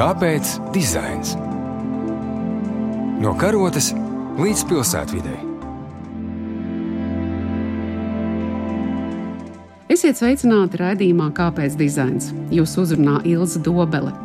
Kāpēc 0.00 0.54
dizains? 0.72 1.34
No 3.20 3.34
karotes 3.36 3.90
līdz 4.40 4.62
pilsētvidai. 4.70 5.34
Esiet 9.92 10.16
sveicināti 10.16 10.80
raidījumā 10.80 11.28
Kāpēc 11.36 11.76
dizains? 11.76 12.30
Jūs 12.48 12.78
uzrunā 12.80 13.18
Ilza 13.28 13.60
Dobele. 13.60 14.16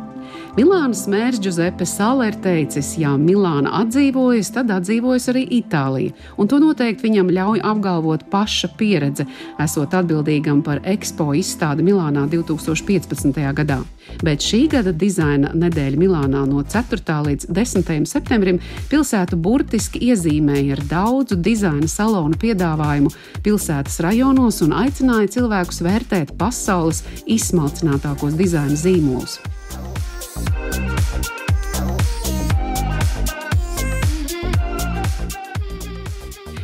Milānas 0.56 1.02
mērs 1.04 1.36
Giuseppe 1.44 1.84
Sala 1.84 2.30
ir 2.30 2.36
teicis, 2.40 2.94
ja 2.96 3.10
Milāna 3.20 3.74
atdzīvojas, 3.82 4.48
tad 4.54 4.70
atdzīvojas 4.72 5.26
arī 5.28 5.42
Itālija. 5.58 6.14
Un 6.40 6.48
to 6.48 6.56
noteikti 6.62 7.04
viņam 7.04 7.28
ļauj 7.36 7.60
apgalvot 7.60 8.22
paša 8.32 8.70
pieredze, 8.78 9.26
esot 9.60 9.92
atbildīgam 9.98 10.62
par 10.64 10.80
ekspo 10.88 11.34
izstādi 11.36 11.84
Milānā 11.84 12.22
2015. 12.32 13.36
gadā. 13.58 13.76
Bet 14.24 14.46
šī 14.46 14.62
gada 14.72 14.94
dizaina 14.96 15.50
nedēļa 15.52 16.00
Milānā 16.00 16.46
no 16.48 16.64
4. 16.64 17.18
līdz 17.26 17.50
10. 17.52 18.08
septembrim 18.08 18.62
pilsētu 18.88 19.36
burtiski 19.36 20.00
iezīmēja 20.08 20.78
ar 20.78 20.82
daudzu 20.88 21.36
dizaina 21.36 21.90
salonu 21.90 22.40
piedāvājumu 22.40 23.12
pilsētas 23.44 24.00
rajonos 24.08 24.62
un 24.64 24.72
aicināja 24.80 25.34
cilvēkus 25.36 25.84
vērtēt 25.84 26.32
pasaules 26.40 27.04
izsmalcinātākos 27.26 28.40
dizaina 28.40 28.80
zīmolus. 28.86 29.36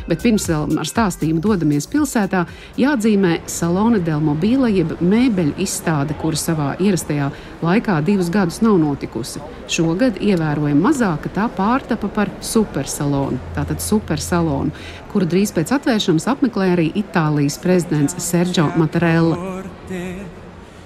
Bet 0.07 0.23
pirms 0.23 0.45
vēl 0.49 0.77
ar 0.81 0.89
stāstījumu 0.89 1.41
dodamies 1.43 1.87
pilsētā, 1.91 2.43
jāatzīmē 2.79 3.37
Salone 3.49 4.01
del 4.03 4.23
Mobile, 4.23 4.69
jeb 4.73 4.95
mēbeļu 4.99 5.55
izstāde, 5.63 6.15
kura 6.19 6.39
savā 6.39 6.69
ierastajā 6.83 7.29
laikā 7.63 7.99
divus 8.05 8.31
gadus 8.33 8.59
nav 8.65 8.79
notikusi. 8.81 9.41
Šogad 9.71 10.19
ievērojami 10.21 10.83
mazāka 10.83 11.31
tā 11.33 11.47
pārtapa 11.55 12.09
par 12.11 12.31
supersalonu, 12.43 13.39
tātad 13.55 13.83
supersalonu, 13.83 14.73
kuru 15.13 15.29
drīz 15.29 15.53
pēc 15.55 15.71
atvēršanas 15.77 16.27
apmeklē 16.35 16.73
arī 16.75 16.89
Itālijas 16.99 17.59
prezidents 17.63 18.17
Sergio 18.23 18.69
Mattarella. 18.75 19.37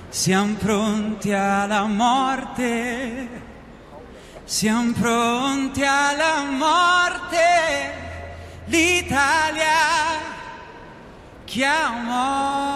Siamo 0.09 0.56
pronti 0.61 1.34
alla 1.34 1.86
morte, 1.86 3.28
siamo 4.45 4.94
pronti 4.94 5.84
alla 5.84 6.45
morte 6.58 8.06
l'Italia 8.69 9.79
chiamò. 11.45 12.75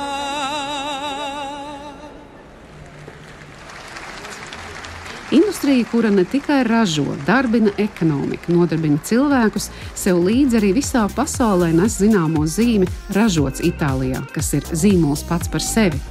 Industrija, 5.32 5.86
kura 5.92 6.10
ne 6.10 6.24
tikai 6.24 6.64
ražo, 6.64 7.06
darbina 7.26 7.72
ekonomiku, 7.78 8.52
nodarbina 8.52 9.00
cilvēkus, 9.08 9.70
sev 9.96 10.20
līdzi 10.26 10.60
arī 10.60 10.74
visā 10.76 11.06
pasaulē 11.16 11.72
nes 11.76 11.96
zināmo 12.02 12.44
zīmi 12.44 12.90
ražots 13.16 13.64
Itālijā, 13.64 14.26
kas 14.36 14.52
ir 14.60 14.68
zīmols 14.76 15.24
pats 15.30 15.48
par 15.48 15.64
sevi. 15.64 16.02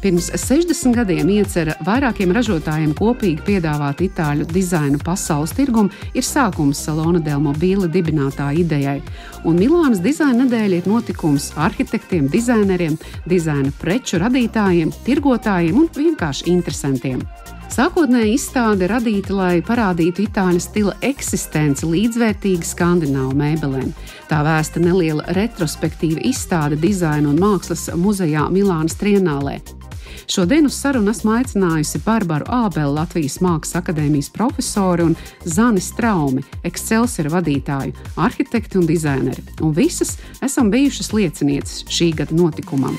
Pirms 0.00 0.30
60 0.32 0.94
gadiem 0.96 1.28
iecerē 1.28 1.74
vairākiem 1.84 2.30
ražotājiem 2.32 2.94
kopīgi 2.96 3.42
piedāvāt 3.44 3.98
itāļu 4.06 4.46
dizainu 4.48 4.96
pasaules 5.04 5.52
tirgumu 5.52 5.92
ir 6.16 6.24
sākums 6.24 6.80
Salona 6.86 7.20
del 7.20 7.42
Mobile 7.44 7.84
dibinātāja 7.92 8.62
idejai. 8.62 8.96
Un 9.44 9.60
Milānas 9.60 10.00
dizaina 10.00 10.46
nedēļa 10.46 10.80
ir 10.80 10.88
notikums 10.88 11.50
arhitektiem, 11.60 12.30
dizaineriem, 12.32 12.96
dizaina 13.28 13.72
preču 13.80 14.22
radītājiem, 14.22 14.92
tirgotājiem 15.04 15.82
un 15.82 15.90
vienkārši 15.96 16.48
interesantiem. 16.48 17.20
Sākotnēji 17.70 18.32
izstāde 18.34 18.88
radīta, 18.90 19.34
lai 19.36 19.60
parādītu 19.62 20.24
itāļu 20.24 20.62
stila 20.64 20.94
eksistenci 21.06 21.86
līdzvērtīgi 21.86 22.66
skandināvu 22.66 23.36
mēbelēm. 23.38 23.92
Tā 24.32 24.40
vēsta 24.48 24.80
neliela 24.82 25.28
retrospektīva 25.36 26.24
izstāde 26.32 26.80
dizaina 26.80 27.30
un 27.30 27.38
mākslas 27.38 27.86
muzejā 28.00 28.48
Milānas 28.50 28.98
Trienālē. 28.98 29.60
Šodien 30.26 30.66
uz 30.66 30.74
sarunu 30.74 31.10
esmu 31.10 31.32
aicinājusi 31.38 32.00
Barbaru 32.04 32.46
Ābelu, 32.52 32.94
Latvijas 32.98 33.38
Mākslas 33.44 33.78
akadēmijas 33.80 34.30
profesoru 34.34 35.10
un 35.10 35.16
Zani 35.44 35.82
Straumi, 35.82 36.44
Excelsior 36.64 37.30
vadītāju, 37.32 37.94
arhitekti 38.20 38.80
un 38.80 38.86
dizaineri. 38.90 39.44
Un 39.64 39.74
visas 39.76 40.16
esam 40.44 40.70
bijušas 40.70 41.12
liecinieces 41.16 41.84
šī 41.88 42.12
gada 42.22 42.36
notikumam. 42.36 42.96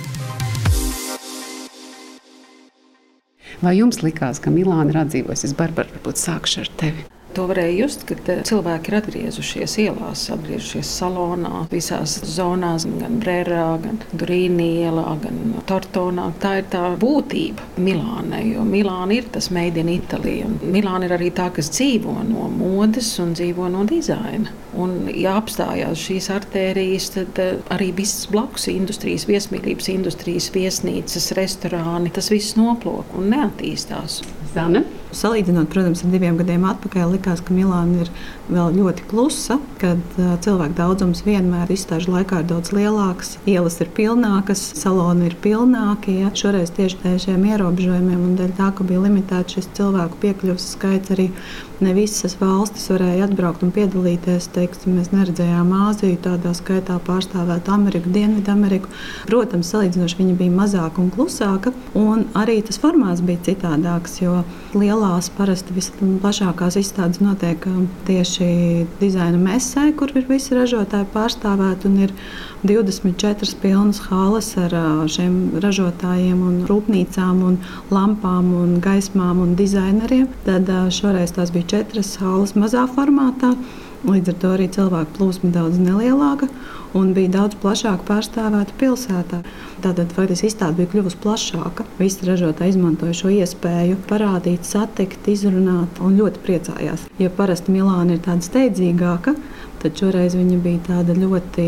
Vai 3.62 3.76
jums 3.78 4.02
likās, 4.02 4.42
ka 4.42 4.50
Milāna 4.50 4.90
ir 4.90 5.04
atdzīvojusies? 5.04 5.54
Barbara, 5.58 5.92
varbūt 5.94 6.18
sākšu 6.18 6.64
ar 6.64 6.72
tevi. 6.82 7.04
To 7.36 7.46
varēja 7.48 7.86
just, 7.86 8.04
kad 8.10 8.28
eh, 8.32 8.42
cilvēki 8.48 8.92
ir 8.92 8.98
atgriezušies 8.98 9.76
ielās, 9.86 10.26
atgriezušies 10.34 10.90
salonā, 11.00 11.66
visās 11.72 12.18
zonās, 12.28 12.84
gan 13.00 13.20
Brērā, 13.22 13.68
gan 13.84 14.02
Durīnī 14.12 14.68
ielā, 14.84 15.16
gan 15.24 15.40
Tortonā. 15.70 16.28
Tā 16.44 16.58
ir 16.60 16.68
tā 16.74 16.84
būtība 17.00 17.70
Milānai, 17.80 18.44
jo 18.52 18.66
Milāna 18.68 19.16
ir 19.16 19.30
tas 19.32 19.48
in 19.52 19.92
Italy. 19.94 20.42
Milāna 20.62 21.08
ir 21.08 21.16
arī 21.16 21.32
tā, 21.32 21.48
kas 21.56 21.72
dzīvo 21.72 22.18
no 22.28 22.50
modes 22.52 23.14
un 23.24 23.32
dzīvo 23.38 23.70
no 23.72 23.86
dizaina. 23.88 24.52
Un, 24.76 25.08
ja 25.16 25.38
apstājās 25.40 26.00
šīs 26.00 26.30
artērijas, 26.36 27.12
tad 27.16 27.40
eh, 27.40 27.54
arī 27.72 27.94
visas 27.96 28.28
blakus 28.32 28.68
industrijas, 28.72 29.28
viesmīlības 29.30 29.88
industrijas, 29.96 30.52
viesnīcas, 30.52 31.32
restorāni, 31.40 32.12
tas 32.12 32.28
viss 32.32 32.60
noplūk 32.60 33.16
un 33.16 33.32
neattīstās. 33.32 34.20
Zana? 34.52 34.84
Salīdzinot, 35.12 35.68
protams, 35.72 36.06
ar 36.06 36.12
diviem 36.14 36.38
gadiem 36.40 36.64
atpakaļ, 36.70 37.10
likās, 37.18 37.42
ka 37.44 37.52
Milāna 37.52 38.06
ir 38.06 38.12
vēl 38.48 38.78
ļoti 38.78 39.08
klusa, 39.10 39.58
kad 39.82 40.00
uh, 40.16 40.38
cilvēku 40.44 40.78
daudzums 40.78 41.26
vienmēr 41.26 41.72
izstāžu 41.74 42.14
laikā 42.14 42.40
ir 42.42 42.48
daudz 42.48 42.72
lielāks, 42.76 43.34
ielas 43.50 43.80
ir 43.84 43.92
pilnākas, 43.98 44.62
saloni 44.80 45.28
ir 45.28 45.36
pilnāki. 45.44 46.22
Ja? 46.22 46.32
Šoreiz 46.36 46.72
tieši 46.78 47.02
dēļ 47.04 47.20
šiem 47.26 47.44
ierobežojumiem 47.50 48.24
un 48.30 48.38
dēļ 48.40 48.56
tā, 48.60 48.70
ka 48.78 48.88
bija 48.88 49.04
limitēts 49.04 49.58
šis 49.58 49.68
cilvēku 49.80 50.22
piekļuves 50.24 50.70
skaits, 50.78 51.12
arī 51.12 51.28
ne 51.82 51.96
visas 51.98 52.36
valstis 52.40 52.88
varēja 52.94 53.26
atbraukt 53.28 53.66
un 53.66 53.74
piedalīties. 53.76 54.48
Teiksim, 54.56 54.96
mēs 55.00 55.12
neredzējām 55.12 55.72
Āziju, 55.90 56.20
tādā 56.24 56.54
skaitā 56.58 57.00
pārstāvēt 57.08 57.70
Ameriku, 57.74 58.12
Dienvidameriku. 58.14 58.92
Protams, 59.30 59.72
salīdzinoši 59.74 60.20
viņa 60.22 60.38
bija 60.40 60.56
mazāka 60.56 61.02
un 61.04 61.12
klusāka, 61.14 61.74
un 61.98 62.28
arī 62.38 62.60
tas 62.68 62.80
formāts 62.82 63.24
bija 63.26 63.42
citādāks, 63.50 64.20
jo 64.22 64.42
lielās 65.02 65.32
parasti 65.34 65.74
visplašākās 65.74 66.76
izstādes 66.78 67.22
notiek 67.24 67.64
tieši 68.06 68.86
dizaina 69.00 69.40
mesē, 69.42 69.88
kur 69.98 70.12
ir 70.14 70.28
visi 70.30 70.54
ražotāji 70.54 71.10
pārstāvēti 71.14 71.90
un 71.90 71.98
ir 72.06 72.14
24 72.70 73.58
pilnas 73.64 74.02
halas 74.10 74.52
ar 74.62 74.76
šiem 75.10 75.58
ražotājiem 75.64 76.44
un 76.46 76.60
rūpnīcām 76.70 77.42
un 77.48 77.58
lampām 77.90 78.54
un 78.60 78.78
gaismām 78.84 79.42
un 79.42 79.56
dizaineriem. 79.58 80.28
Tad 80.46 80.70
šoreiz 80.94 81.34
tās 81.38 81.54
bija 81.56 81.74
četras 81.78 82.20
halas 82.22 82.54
mazā 82.54 82.86
formātā. 82.94 83.56
Līdz 84.02 84.32
ar 84.32 84.38
to 84.42 84.52
arī 84.56 84.66
cilvēku 84.74 85.14
plūsma 85.20 85.52
daudz 85.54 85.78
nelielāka 85.78 86.48
un 86.98 87.12
bija 87.14 87.30
daudz 87.36 87.58
plašāk 87.62 88.02
pārstāvēta 88.08 88.74
pilsētā. 88.80 89.42
Tātad 89.84 90.16
faktiski 90.16 90.50
izstāde 90.50 90.80
bija 90.80 90.90
kļuvusi 90.96 91.20
plašāka. 91.22 91.86
Visi 92.00 92.26
ražotāji 92.26 92.76
izmantoja 92.76 93.14
šo 93.22 93.32
iespēju 93.38 94.00
parādīt, 94.10 94.66
satikt, 94.66 95.30
izrunāt 95.30 96.02
un 96.02 96.18
ļoti 96.18 96.42
priecājās. 96.48 97.06
Ja 97.22 97.30
parasti 97.38 97.76
Milāna 97.76 98.18
ir 98.18 98.26
tāda 98.26 98.42
steidzīgāka, 98.46 99.36
tad 99.84 100.02
šoreiz 100.02 100.36
viņa 100.40 100.62
bija 100.66 100.86
tāda 100.90 101.18
ļoti 101.22 101.68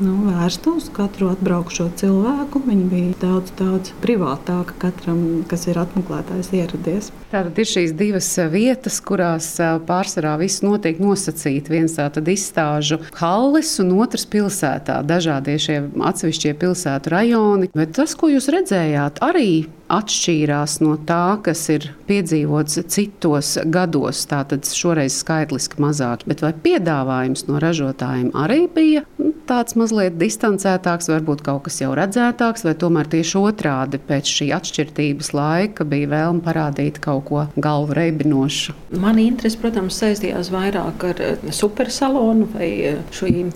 nu, 0.00 0.16
vērsta 0.26 0.72
uz 0.76 0.88
katru 0.94 1.30
atbraukušo 1.30 1.88
cilvēku. 2.00 2.62
Viņa 2.66 2.86
bija 2.90 3.14
daudz, 3.20 3.52
daudz 3.58 3.92
privātāka 4.02 4.76
katram, 4.82 5.22
kas 5.50 5.66
ir 5.70 5.80
apmeklētājs 5.80 6.52
ieradies. 6.56 7.10
Tātad 7.30 7.58
ir 7.60 7.68
šīs 7.70 7.94
divas 7.96 8.28
vietas, 8.52 9.00
kurās 9.04 9.52
pārsvarā 9.88 10.36
viss 10.40 10.64
notiek 10.64 11.00
nosacīti. 11.02 11.76
Viens 11.76 11.96
tātad 11.98 12.28
izstāžu 12.32 13.00
halles 13.20 13.74
un 13.82 13.92
otrs 14.00 14.26
pilsētā. 14.30 15.00
Dažādie 15.06 15.58
šie 15.62 15.82
atsevišķie 16.10 16.56
pilsētu 16.60 17.14
rajoni. 17.14 17.70
Bet 17.76 17.94
tas, 18.00 18.16
ko 18.18 18.32
jūs 18.32 18.50
redzējāt, 18.52 19.22
arī 19.24 19.50
atšķīrās 19.90 20.78
no 20.84 20.94
tā, 21.06 21.38
kas 21.44 21.64
ir 21.74 21.88
piedzīvots 22.08 22.80
citos 22.92 23.56
gados. 23.74 24.22
Tātad 24.30 24.66
šoreiz 24.66 25.18
skaitliski 25.22 25.80
mazāk. 25.82 26.24
Bet 26.30 26.44
vai 26.44 26.52
piedāvājums 26.66 27.46
no 27.48 27.60
ražotājiem 27.62 28.30
arī 28.38 28.64
bija 28.70 29.04
tāds 29.50 29.76
mazliet 29.78 30.18
distancētāks, 30.20 31.10
varbūt 31.10 31.42
kaut 31.46 31.64
kas 31.66 31.80
jau 31.82 31.90
redzētāks, 31.98 32.64
vai 32.66 32.74
tomēr 32.78 33.10
tieši 33.10 33.40
otrādi 33.40 34.00
pēc 34.10 34.30
šī 34.36 34.50
atšķirtības 34.56 35.32
laika 35.36 35.86
bija 35.88 36.10
vēlme 36.14 36.44
parādīt 36.46 37.00
kaut 37.02 37.26
ko 37.30 37.46
galvu 37.58 37.96
reibinošu? 37.98 38.76
Mani 39.02 39.26
interesi, 39.30 39.58
protams, 39.60 39.98
saistījās 40.02 40.52
vairāk 40.54 41.08
ar 41.10 41.24
eh, 41.26 41.50
supersalonu 41.54 42.48
vai 42.54 42.70
eh, 42.92 43.02
šīm 43.14 43.50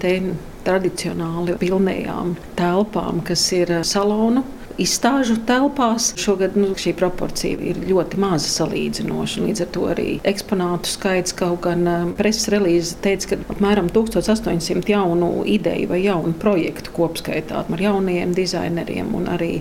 tradicionāli 0.65 1.59
pilnējām 1.61 2.35
telpām, 2.59 3.23
kas 3.27 3.47
ir 3.55 3.79
eh, 3.79 3.87
salonu 3.87 4.45
izstāžu 4.81 5.37
telpās. 5.47 6.13
Šogad 6.21 6.57
nu, 6.59 6.73
šī 6.79 6.95
proporcija 6.99 7.59
ir 7.71 7.81
ļoti 7.89 8.19
maza 8.21 8.51
salīdzinoša. 8.51 9.45
Līdz 9.45 9.65
ar 9.65 9.71
to 9.75 9.87
arī 9.93 10.09
eksponātu 10.27 10.91
skaits 10.91 11.35
kaut 11.37 11.63
gan 11.67 11.87
um, 11.91 12.13
preses 12.19 12.49
relīze 12.53 12.99
teica, 13.05 13.35
ka 13.35 13.55
apmēram 13.55 13.91
1800 13.95 14.91
jaunu 14.91 15.31
ideju 15.49 15.91
vai 15.91 16.01
jaunu 16.05 16.35
projektu 16.41 16.95
kopskaitā 16.95 17.65
ar 17.65 17.85
jauniem 17.85 18.35
dizaineriem 18.37 19.15
un 19.17 19.29
arī 19.35 19.53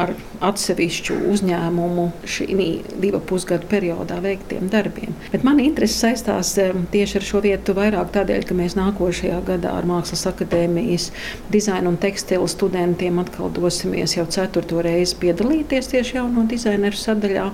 ar 0.00 0.14
atsevišķu 0.42 1.18
uzņēmumu 1.32 2.08
šī 2.28 2.48
divu 3.02 3.20
pusgadu 3.28 3.68
periodā 3.70 4.18
veiktiem 4.24 4.70
darbiem. 4.72 5.14
Bet 5.32 5.46
man 5.46 5.60
interesi 5.62 6.00
saistās 6.06 6.54
um, 6.62 6.86
tieši 6.92 7.20
ar 7.20 7.28
šo 7.28 7.42
vietu 7.44 7.76
vairāk 7.76 8.12
tādēļ, 8.16 8.46
ka 8.48 8.56
mēs 8.58 8.76
nākošajā 8.78 9.42
gadā 9.46 9.76
ar 9.78 9.88
Mākslas 9.88 10.24
akadēmijas 10.30 11.10
dizaina 11.52 11.90
un 11.90 11.98
tekstilu 12.00 12.48
studentiem 12.50 13.20
atkal 13.22 13.52
dosimies 13.52 14.16
jau 14.16 14.26
ceturto 14.62 14.82
reizi 14.82 15.16
piedalīties 15.20 15.88
tieši 15.90 16.16
jauno 16.16 16.44
dizaineru 16.46 16.96
sadaļā. 16.96 17.46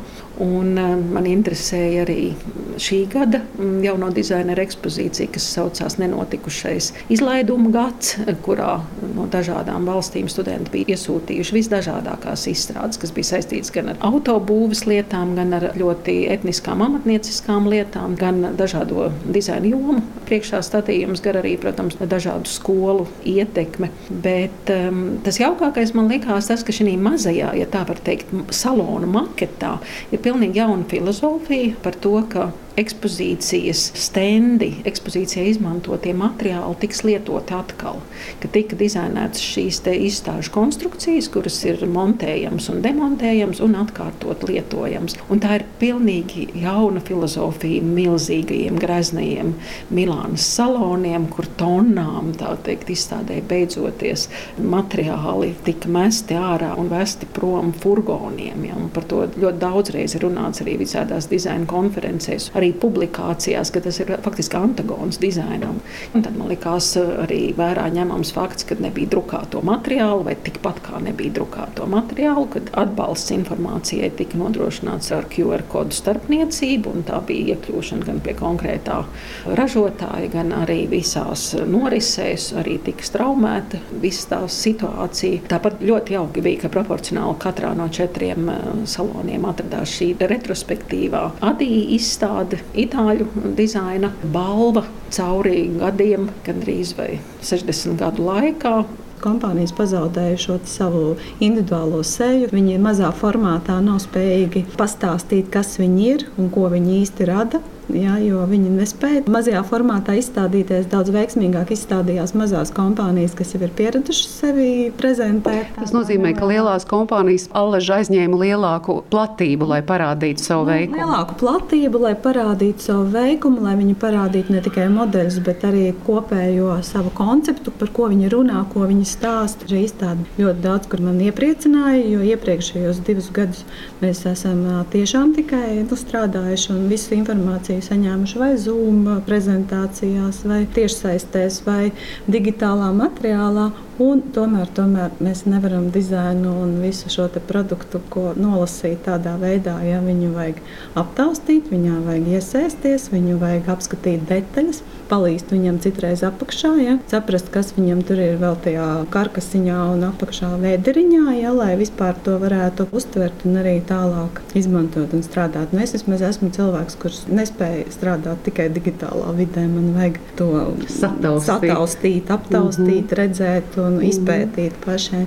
Un, 0.45 0.77
um, 0.79 1.01
man 1.15 1.27
interesēja 1.27 2.05
arī 2.05 2.35
šī 2.79 2.99
gada 3.11 3.41
mm, 3.43 3.81
jauno 3.83 4.11
dizaineru 4.15 4.63
ekspozīcija, 4.63 5.33
kas 5.35 5.49
saucās 5.57 5.99
Nenotikušais 5.99 6.93
izlaiduma 7.11 7.73
gads, 7.75 8.19
kurā 8.45 8.79
no 9.17 9.27
dažādām 9.33 9.89
valstīm 9.89 10.29
studenti 10.31 10.71
bija 10.77 10.95
iesūtījuši 10.95 11.57
visdažādākās 11.59 12.47
izstrādes, 12.53 13.01
kas 13.01 13.15
bija 13.17 13.33
saistītas 13.33 13.75
gan 13.75 13.91
ar 13.95 13.99
autobūves 14.13 14.85
lietām, 14.87 15.35
gan 15.39 15.57
ar 15.59 15.71
ļoti 15.79 16.21
etniskām 16.37 16.85
amatnieciskām 16.87 17.67
lietām, 17.73 18.15
gan 18.21 18.53
dažādo 18.59 19.11
dizaina 19.27 19.73
jomu 19.75 20.05
priekšā 20.29 20.61
statījums, 20.65 21.23
gan 21.25 21.41
arī, 21.41 21.57
protams, 21.61 21.99
dažādu 21.99 22.51
skolu 22.51 23.09
ietekme. 23.29 23.91
Bet 24.11 24.73
um, 24.75 25.19
tas 25.25 25.41
jaukākais 25.41 25.95
man 25.97 26.11
likās 26.13 26.51
tas, 26.51 26.65
ka 26.65 26.75
šī 26.75 26.95
mazajā, 27.01 27.53
ja 27.59 27.69
tā 27.71 27.85
var 27.89 28.01
teikt, 28.05 28.33
salona 28.55 29.09
maketā 29.11 29.77
ir 30.13 30.23
pilnīgi 30.25 30.61
jauna 30.63 30.87
filozofija 30.89 31.77
par 31.85 31.99
to, 31.99 32.17
ka 32.33 32.51
ekspozīcijas 32.79 33.83
stendi, 33.99 34.71
ekspozīcijā 34.89 35.49
izmantotie 35.51 36.15
materiāli 36.17 36.79
tiks 36.83 37.03
lietoti 37.07 37.57
atkal. 37.57 38.01
Ka 38.43 38.51
tika 38.55 38.79
dizainētas 38.79 39.43
šīs 39.43 39.81
izstāžu 39.89 40.53
konstrukcijas, 40.55 41.31
kuras 41.33 41.59
ir 41.67 41.83
montējamas 41.89 42.69
un 42.73 42.83
demontējamas 42.85 43.63
un 43.65 43.77
atkārtot 43.83 44.45
lietojamas. 44.49 45.17
Un 45.33 45.43
tā 45.43 45.59
ir 45.59 45.67
pilnīgi 45.81 46.49
jauna 46.63 47.03
filozofija 47.05 47.83
milzīgajiem 47.85 48.79
greznajiem 48.81 49.55
Milānas 49.95 50.47
saloniem, 50.57 51.29
kur 51.33 51.49
tonām 51.59 52.33
teikt, 52.65 52.91
izstādē 52.93 53.41
beidzoties 53.49 54.29
materiāli 54.59 55.53
tika 55.67 55.91
mesti 55.93 56.37
ārā 56.39 56.75
un 56.79 56.91
vesti 56.93 57.29
prom 57.35 57.73
furgoniem. 57.73 58.65
Ja? 58.69 58.79
Par 58.95 59.07
to 59.09 59.25
ļoti 59.35 59.63
daudzreiz 59.63 60.15
ir 60.17 60.27
runāts 60.27 60.63
arī 60.65 60.79
visādās 60.81 61.29
dizaina 61.31 61.67
konferencēs. 61.69 62.51
Arī 62.59 62.68
arī 62.69 62.77
publikācijās, 62.81 63.71
ka 63.73 63.81
tas 63.81 63.99
ir 64.01 64.13
faktiski 64.23 64.57
antagons 64.57 65.19
dizainam. 65.19 65.81
Un 66.15 66.23
tad 66.23 66.37
man 66.37 66.49
likās 66.49 66.97
eh, 66.97 67.09
arī 67.25 67.55
vērā 67.57 67.89
ņemams 67.93 68.33
fakts, 68.33 68.65
ka 68.69 68.77
nebija 68.79 69.09
drukāto 69.09 69.63
materiālu, 69.65 70.25
vai 70.25 70.37
tikpat 70.37 70.81
kā 70.85 71.01
nebija 71.01 71.33
drukāto 71.39 71.87
materiālu, 71.89 72.47
kad 72.53 72.71
atbalsts 72.73 73.33
informācijai 73.33 74.11
tika 74.17 74.39
nodrošināts 74.39 75.13
ar 75.13 75.29
QR 75.33 75.65
kodu 75.69 75.97
starpniecību, 75.97 76.93
un 76.93 77.07
tā 77.09 77.21
bija 77.27 77.55
iekļūšana 77.55 78.09
gan 78.09 78.21
pie 78.21 78.35
konkrētā 78.39 79.01
ražotāja, 79.47 80.29
gan 80.33 80.53
arī 80.53 80.87
visās 80.91 81.55
norisēs, 81.69 82.53
arī 82.59 82.79
tika 82.85 83.07
straumēta 83.07 83.81
visa 84.03 84.35
tā 84.35 84.43
situācija. 84.53 85.47
Tāpat 85.49 85.81
ļoti 85.85 86.17
jauki 86.19 86.45
bija, 86.45 86.65
ka 86.65 86.73
proporcionāli 86.73 87.39
katrā 87.41 87.73
no 87.79 87.89
četriem 87.89 88.53
eh, 88.53 88.69
saloniem 88.89 89.49
atradās 89.49 89.97
šī 89.99 90.13
retrospektīvā 90.29 91.25
adīja 91.45 91.97
izstāde 91.99 92.48
itāļu 92.79 93.27
dizaina 93.59 94.13
balva 94.35 94.85
cauri 95.15 95.67
gadiem, 95.79 96.29
gandrīz 96.47 96.95
vai 96.99 97.19
60 97.43 97.99
gadu 98.01 98.27
laikā. 98.29 98.75
Kompānijas 99.19 99.73
pazaudēja 99.75 100.37
šo 100.39 100.59
savu 100.71 101.17
individuālo 101.43 102.05
seju. 102.07 102.53
Viņi 102.55 102.77
mazā 102.83 103.11
formātā 103.19 103.81
nav 103.83 103.99
spējīgi 104.05 104.63
pastāstīt, 104.79 105.51
kas 105.51 105.75
viņi 105.81 106.07
ir 106.13 106.29
un 106.39 106.53
ko 106.55 106.69
viņi 106.71 107.01
īsti 107.03 107.27
rada. 107.27 107.63
Ja, 107.89 108.19
jo 108.21 108.43
viņi 108.45 108.69
nespēja 108.75 109.23
mazajā 109.33 109.63
formātā 109.65 110.13
izstādīties. 110.21 110.91
Daudz 110.93 111.09
veiksmīgāk 111.15 111.71
izstādījās 111.73 112.35
mazās 112.37 112.69
kompānijas, 112.77 113.33
kas 113.39 113.55
jau 113.55 113.63
ir 113.65 113.73
pieradušas 113.79 114.35
sevi 114.43 114.69
prezentēt. 114.99 115.71
Tas 115.79 115.95
nozīmē, 115.97 116.35
ka 116.37 116.49
lielās 116.51 116.85
kompānijas 116.89 117.47
allaž 117.57 117.89
aizņēma 117.97 118.41
lielāku 118.43 118.99
platību, 119.09 119.71
lai 119.73 119.81
parādītu 119.89 120.45
savu 120.45 120.67
nu, 120.67 120.75
veikumu. 120.75 121.01
Lielāku 121.01 121.39
platību, 121.41 122.03
lai 122.03 122.13
parādītu 122.27 122.87
savu 122.91 123.07
veikumu, 123.15 123.65
lai 123.65 123.73
viņi 123.81 123.97
parādītu 124.05 124.53
ne 124.53 124.63
tikai 124.69 124.91
modeļus, 124.93 125.41
bet 125.49 125.65
arī 125.71 125.87
kopējo 126.05 126.77
savu 126.85 127.15
konceptu, 127.17 127.73
par 127.81 127.93
ko 127.97 128.11
viņi 128.13 128.29
runā, 128.37 128.67
ko 128.75 128.85
viņi 128.91 129.09
stāsta. 129.09 129.65
Šī 129.69 129.87
izstāde 129.87 130.29
ļoti 130.37 130.65
daudz, 130.65 130.93
kur 130.93 131.01
man 131.09 131.25
iepriecināja, 131.25 132.05
jo 132.05 132.21
iepriekšējos 132.35 133.01
divus 133.09 133.33
gadus 133.33 133.65
mēs 134.05 134.27
esam 134.29 134.61
tiešām 134.93 135.33
tikai 135.41 135.81
nu, 135.81 135.97
strādājuši 135.97 136.73
un 136.77 136.87
visu 136.93 137.17
informāciju 137.17 137.78
informāciju 137.79 137.87
saņēmuši 137.87 138.39
vai 138.39 138.57
Zoom 138.59 139.23
prezentācijās, 139.27 140.45
vai 140.45 140.67
tiešsaistēs, 140.67 141.63
vai 141.67 141.93
digitālā 142.27 142.93
materiālā. 142.93 143.73
Un 143.99 144.21
tomēr, 144.31 144.69
tomēr 144.71 145.17
mēs 145.19 145.41
nevaram 145.51 145.89
dizainu 145.91 146.53
un 146.63 146.77
visu 146.79 147.11
šo 147.11 147.25
produktu 147.49 147.99
nolasīt 148.39 149.01
tādā 149.09 149.33
veidā, 149.41 149.75
ja 149.83 149.99
viņu 150.05 150.29
vajag 150.37 150.61
aptaustīt, 151.03 151.67
viņā 151.73 151.97
vajag 152.07 152.29
iesaisties, 152.37 153.09
viņu 153.11 153.41
vajag 153.43 153.73
apskatīt 153.75 154.23
detaļas, 154.31 154.85
palīst 155.11 155.51
viņam 155.51 155.81
citreiz 155.83 156.23
apakšā, 156.27 156.71
ja, 156.79 156.95
saprast, 157.11 157.51
kas 157.51 157.73
viņam 157.75 158.05
tur 158.07 158.23
ir 158.23 158.39
vēl 158.39 158.55
tajā 158.63 158.87
karkasiņā 159.11 159.81
un 159.97 160.07
apakšā 160.13 160.53
vēderiņā, 160.63 161.25
ja, 161.41 161.51
lai 161.57 161.73
vispār 161.81 162.15
to 162.23 162.37
varētu 162.39 162.87
uztvert 162.95 163.43
un 163.49 163.59
arī 163.65 163.79
tālāk 163.89 164.39
izmantot 164.59 165.17
un 165.17 165.27
strādāt. 165.27 165.75
Nu, 165.75 165.83
es 165.83 165.97
vismaz 165.97 166.23
esmu 166.29 166.53
cilvēks, 166.55 166.99
kurš 167.03 167.21
nespēja 167.33 167.89
strādāt 167.95 168.47
tikai 168.47 168.69
digitālā 168.79 169.35
vidē. 169.41 169.67
Man 169.67 169.91
vajag 169.97 170.23
to 170.39 170.51
sataustīt, 170.87 171.51
sataustīt 171.51 172.33
aptaustīt, 172.39 172.87
mm 172.87 173.09
-hmm. 173.09 173.21
redzēt 173.23 173.79
un 173.89 173.99
izpētīt 174.07 174.77
pašai. 174.85 175.25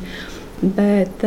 Bet 0.61 1.23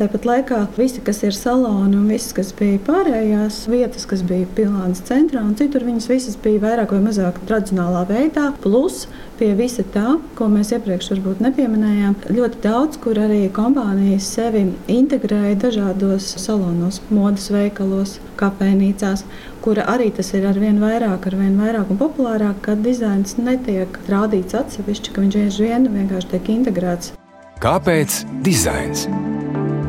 tāpat 0.00 0.24
laikā 0.24 0.62
visi, 0.78 1.02
kas 1.04 1.18
ir 1.20 1.34
saloni 1.36 1.98
un 1.98 2.06
viss, 2.08 2.32
kas 2.32 2.54
bija 2.56 2.78
pārējās 2.86 3.66
vietas, 3.68 4.06
kas 4.08 4.22
bija 4.24 4.48
pilānas 4.56 5.02
centrā 5.04 5.42
un 5.44 5.52
citur, 5.60 5.84
viņas 5.84 6.06
visas 6.08 6.38
bija 6.40 6.62
vairāk 6.62 6.94
vai 6.96 7.02
mazāk 7.04 7.36
tradicionālā 7.50 8.06
veidā. 8.08 8.46
Plus 8.64 9.02
pie 9.36 9.50
visa 9.58 9.84
tā, 9.92 10.16
ko 10.40 10.48
mēs 10.54 10.72
iepriekš 10.72 11.10
varbūt 11.12 11.44
nepieminējām, 11.44 12.16
ļoti 12.32 12.62
daudz, 12.64 12.96
kur 13.04 13.20
arī 13.20 13.42
kompānijas 13.52 14.32
sevi 14.38 14.64
integrēja 14.96 15.60
dažādos 15.68 16.32
salonos, 16.40 17.02
modes 17.12 17.52
veikalos, 17.52 18.16
kafejnīcās, 18.40 19.26
kur 19.60 19.84
arī 19.84 20.08
tas 20.16 20.32
ir 20.32 20.48
arvien 20.48 20.80
vairāk, 20.80 21.28
arvien 21.28 21.60
vairāk 21.60 21.92
un 21.92 22.00
populārāk, 22.00 22.64
kad 22.64 22.80
dizains 22.88 23.36
netiek 23.36 24.00
rādīts 24.08 24.56
atsevišķi, 24.56 25.12
ka 25.12 25.28
viņš 25.28 25.64
vien 25.68 25.90
vienkārši 25.92 26.38
tiek 26.38 26.54
integrēts. 26.56 27.17
Kāpēc 27.58 28.20
dizains? 28.46 29.08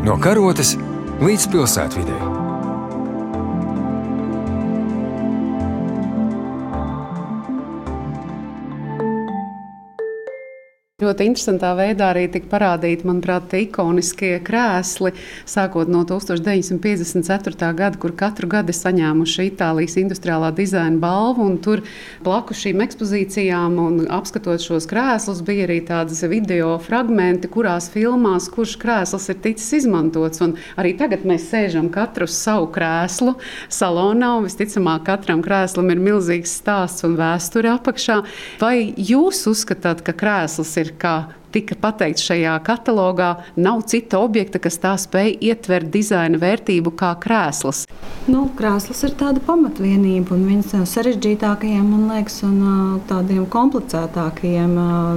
No 0.02 0.16
karotes 0.18 0.74
līdz 1.22 1.50
pilsētvidē. 1.54 2.39
Ļoti 11.00 11.30
interesantā 11.30 11.70
veidā 11.80 12.10
arī 12.12 12.26
tika 12.28 12.50
parādīti, 12.52 13.06
manuprāt, 13.08 13.54
ikoniskie 13.56 14.34
krēsli, 14.44 15.14
sākot 15.48 15.88
no 15.88 16.02
1954. 16.04 17.70
gada, 17.78 17.96
kur 17.96 18.12
katru 18.20 18.50
gadu 18.52 18.76
saņēmuši 18.76 19.46
Itālijas 19.48 19.96
industriālā 20.02 20.50
dizaina 20.58 21.00
balvu. 21.00 21.46
Tur 21.64 21.86
blakus 22.26 22.66
šīm 22.66 22.84
ekspozīcijām 22.84 23.80
apskatot 24.12 24.60
šos 24.60 24.90
krēslus, 24.92 25.40
bija 25.48 25.70
arī 25.70 25.78
tādas 25.88 26.20
video 26.28 26.74
fragmenti, 26.84 27.48
kurās 27.48 27.88
filmās, 27.94 28.50
kurš 28.52 28.76
krēsls 28.84 29.30
ir 29.32 29.40
ticis 29.48 29.72
izmantots. 29.80 30.44
Un 30.44 30.58
arī 30.76 30.98
tagad 31.00 31.24
mēs 31.24 31.48
sēžam 31.48 31.88
katru 31.96 32.28
savu 32.28 32.68
krēslu 32.76 33.38
salonā, 33.72 34.34
un 34.42 34.50
visticamāk, 34.50 35.08
katram 35.08 35.48
krēslam 35.48 35.96
ir 35.96 36.04
milzīgs 36.12 36.60
stāsts 36.60 37.08
un 37.08 37.16
vēsture 37.24 37.72
apakšā. 37.78 38.20
Vai 38.60 38.92
jūs 39.00 39.46
uzskatāt, 39.48 40.04
ka 40.04 40.20
krēsls 40.26 40.76
ir 40.84 40.89
ir, 40.90 40.98
kā 41.00 41.30
tika 41.54 41.76
pateikts 41.80 42.26
šajā 42.28 42.54
katalogā, 42.66 43.30
nav 43.58 43.82
cita 43.90 44.20
objekta, 44.22 44.62
kas 44.62 44.78
tā 44.82 44.94
spēj 45.02 45.34
ietvert 45.50 45.90
dizaina 45.94 46.38
vērtību 46.42 46.94
kā 47.00 47.16
krēsls. 47.22 47.86
Nu, 48.30 48.46
krēsls 48.58 49.02
ir 49.08 49.16
tāda 49.18 49.42
pamatvienība, 49.46 50.36
un 50.36 50.46
viens 50.50 50.74
no 50.76 50.86
sarežģītākajiem, 50.90 51.86
man 51.90 52.08
liekas, 52.14 52.42
un 52.46 52.60
tādiem 53.10 53.48
komplicētākajiem 53.50 54.76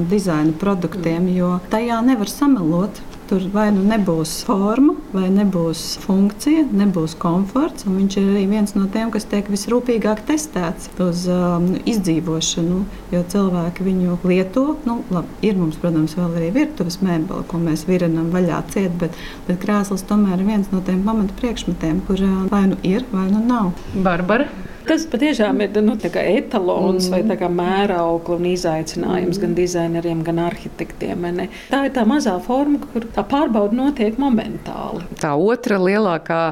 dizaina 0.09 0.57
produktiem, 0.61 1.29
jo 1.37 1.59
tajā 1.73 2.01
nevar 2.07 2.33
samelot. 2.33 3.03
Tur 3.33 3.45
vai 3.49 3.71
nu 3.73 3.81
nebūs 3.89 4.43
forma, 4.45 4.93
vai 5.15 5.31
nebūs 5.33 5.83
funkcija, 6.03 6.67
nebūs 6.77 7.15
komforts. 7.21 7.87
Viņš 7.89 8.17
ir 8.21 8.27
arī 8.29 8.43
viens 8.51 8.75
no 8.77 8.85
tiem, 8.93 9.09
kas 9.15 9.25
tiek 9.31 9.47
visrūpīgāk 9.49 10.21
testēts 10.29 10.91
uz 11.01 11.25
um, 11.33 11.71
izdzīvošanu, 11.89 12.83
jo 13.15 13.23
cilvēki 13.33 13.87
viņu 13.87 14.19
lieto. 14.29 14.67
Nu, 14.89 14.99
labi, 15.15 15.33
ir 15.49 15.57
mums, 15.57 15.79
protams, 15.81 16.17
vēl 16.19 16.37
arī 16.43 16.51
virtuves 16.59 17.01
mēbele, 17.01 17.47
ko 17.49 17.63
mēs 17.63 17.87
virinam 17.89 18.29
vaļā 18.35 18.61
ciet, 18.75 18.99
bet, 19.01 19.17
bet 19.49 19.63
krēsls 19.65 20.05
tomēr 20.11 20.37
ir 20.37 20.51
viens 20.51 20.69
no 20.75 20.85
tiem 20.85 21.01
pamata 21.07 21.33
priekšmetiem, 21.41 22.05
kur 22.11 22.21
uh, 22.21 22.37
vai 22.53 22.67
nu 22.69 22.77
ir, 22.85 23.09
vai 23.15 23.31
nu 23.33 23.41
nav. 23.49 23.73
Barbara. 23.97 24.51
Tas 24.87 25.05
patiešām 25.11 25.61
ir 25.65 25.77
nu, 25.85 25.95
etalons 25.97 27.09
mm. 27.09 27.13
vai 27.13 27.51
mēraukla 27.53 28.39
un 28.39 28.49
izaicinājums 28.51 29.39
mm. 29.39 29.43
gan 29.45 29.57
dizaineriem, 29.59 30.25
gan 30.27 30.43
arhitektiem. 30.47 31.27
Ne? 31.37 31.49
Tā 31.71 31.85
ir 31.87 31.95
tā 31.97 32.05
mazā 32.09 32.35
forma, 32.43 32.81
kur 32.93 33.07
tā 33.15 33.25
pārbauda 33.29 33.79
notiek 33.79 34.19
momentāli. 34.21 35.05
Tā 35.23 35.35
otra 35.39 35.79
lielākā 35.83 36.43